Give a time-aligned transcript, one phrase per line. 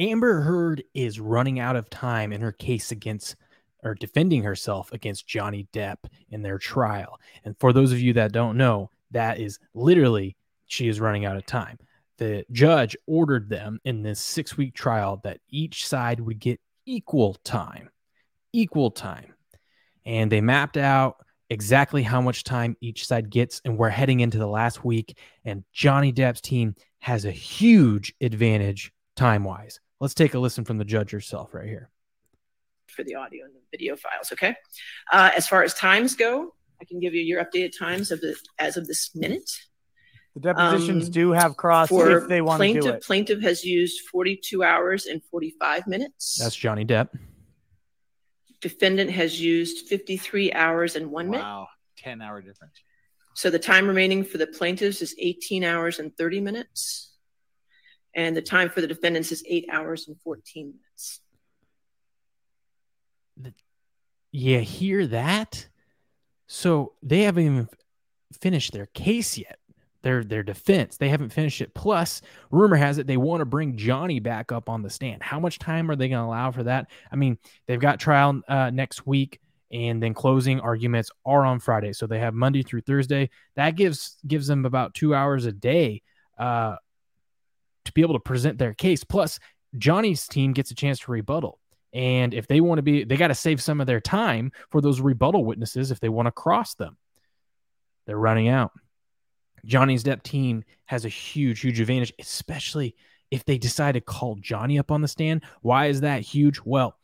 [0.00, 3.36] Amber Heard is running out of time in her case against
[3.84, 5.98] or defending herself against Johnny Depp
[6.30, 7.20] in their trial.
[7.44, 10.36] And for those of you that don't know, that is literally
[10.66, 11.78] she is running out of time.
[12.16, 17.34] The judge ordered them in this six week trial that each side would get equal
[17.44, 17.90] time,
[18.54, 19.34] equal time.
[20.06, 21.16] And they mapped out
[21.50, 23.60] exactly how much time each side gets.
[23.66, 25.18] And we're heading into the last week.
[25.44, 29.78] And Johnny Depp's team has a huge advantage time wise.
[30.00, 31.90] Let's take a listen from the judge herself right here.
[32.88, 34.56] For the audio and the video files, okay.
[35.12, 38.34] Uh, as far as times go, I can give you your updated times of the
[38.58, 39.48] as of this minute.
[40.34, 43.02] The depositions um, do have cross if they want plaintiff, to do it.
[43.02, 46.38] Plaintiff has used 42 hours and 45 minutes.
[46.40, 47.08] That's Johnny Depp.
[48.60, 51.30] Defendant has used 53 hours and one wow.
[51.30, 51.44] minute.
[51.44, 52.74] Wow, 10 hour difference.
[53.34, 57.10] So the time remaining for the plaintiffs is 18 hours and 30 minutes
[58.14, 61.20] and the time for the defendants is eight hours and 14 minutes.
[64.32, 65.68] Yeah, hear that?
[66.46, 67.68] So they haven't even
[68.40, 69.58] finished their case yet.
[70.02, 70.96] Their their defense.
[70.96, 71.74] They haven't finished it.
[71.74, 75.22] Plus, rumor has it they want to bring Johnny back up on the stand.
[75.22, 76.90] How much time are they going to allow for that?
[77.12, 77.36] I mean,
[77.66, 81.92] they've got trial uh, next week, and then closing arguments are on Friday.
[81.92, 83.28] So they have Monday through Thursday.
[83.56, 86.02] That gives gives them about two hours a day
[86.38, 86.76] uh,
[87.84, 89.04] to be able to present their case.
[89.04, 89.38] Plus,
[89.76, 91.58] Johnny's team gets a chance to rebuttal.
[91.92, 94.80] And if they want to be, they got to save some of their time for
[94.80, 96.96] those rebuttal witnesses if they want to cross them.
[98.06, 98.72] They're running out.
[99.64, 102.94] Johnny's Depp team has a huge, huge advantage, especially
[103.30, 105.44] if they decide to call Johnny up on the stand.
[105.62, 106.60] Why is that huge?
[106.64, 106.96] Well,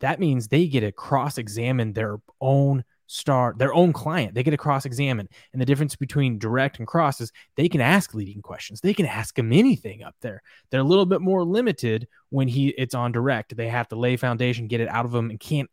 [0.00, 4.34] that means they get to cross examine their own star their own client.
[4.34, 5.28] They get to cross-examine.
[5.52, 8.80] And the difference between direct and cross is they can ask leading questions.
[8.80, 10.42] They can ask him anything up there.
[10.70, 13.56] They're a little bit more limited when he it's on direct.
[13.56, 15.70] They have to lay foundation get it out of them and can't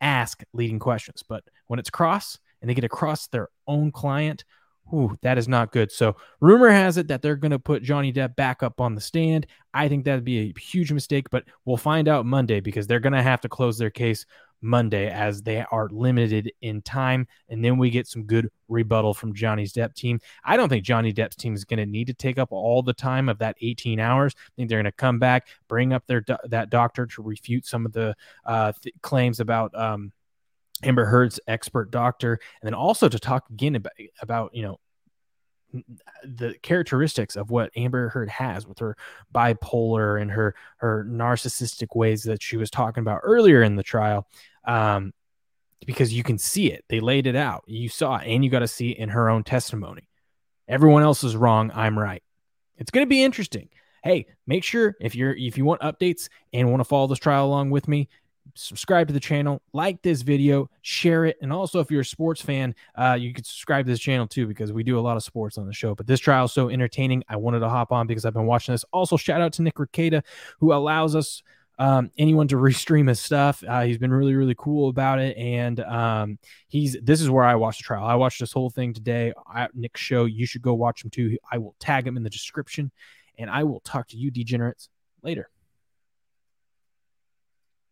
[0.00, 1.22] ask leading questions.
[1.22, 4.44] But when it's cross and they get across their own client
[4.92, 5.92] Ooh, that is not good.
[5.92, 9.00] So, rumor has it that they're going to put Johnny Depp back up on the
[9.00, 9.46] stand.
[9.74, 13.12] I think that'd be a huge mistake, but we'll find out Monday because they're going
[13.12, 14.24] to have to close their case
[14.60, 17.26] Monday as they are limited in time.
[17.48, 20.20] And then we get some good rebuttal from Johnny's Depp team.
[20.44, 22.92] I don't think Johnny Depp's team is going to need to take up all the
[22.92, 24.34] time of that 18 hours.
[24.36, 27.86] I think they're going to come back, bring up their that doctor to refute some
[27.86, 28.14] of the
[28.44, 30.12] uh, th- claims about um,
[30.82, 34.78] Amber Heard's expert doctor, and then also to talk again about, about you know
[36.24, 38.96] the characteristics of what Amber Heard has with her
[39.34, 44.26] bipolar and her her narcissistic ways that she was talking about earlier in the trial.
[44.64, 45.12] Um,
[45.86, 46.84] because you can see it.
[46.88, 47.64] They laid it out.
[47.66, 50.08] You saw it, and you got to see it in her own testimony.
[50.66, 51.70] Everyone else is wrong.
[51.74, 52.22] I'm right.
[52.76, 53.68] It's going to be interesting.
[54.04, 57.46] Hey, make sure if you're if you want updates and want to follow this trial
[57.46, 58.08] along with me,
[58.58, 62.40] subscribe to the channel, like this video, share it, and also if you're a sports
[62.40, 65.22] fan, uh, you can subscribe to this channel too because we do a lot of
[65.22, 65.94] sports on the show.
[65.94, 68.74] But this trial is so entertaining, I wanted to hop on because I've been watching
[68.74, 68.84] this.
[68.92, 70.22] Also, shout out to Nick Rekieta
[70.60, 71.42] who allows us
[71.78, 73.62] um, anyone to restream his stuff.
[73.66, 76.38] Uh, he's been really, really cool about it, and um,
[76.68, 78.04] he's this is where I watched the trial.
[78.04, 80.24] I watched this whole thing today at Nick's show.
[80.24, 81.38] You should go watch him too.
[81.50, 82.90] I will tag him in the description,
[83.38, 84.88] and I will talk to you degenerates
[85.22, 85.48] later.